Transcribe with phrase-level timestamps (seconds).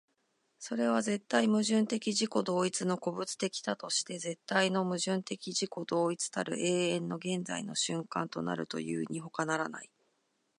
[0.57, 9.91] それは絶対矛盾的自己同一の個物的多として絶対の矛盾的自己同一たる永遠の現在の瞬間となるというにほかならない。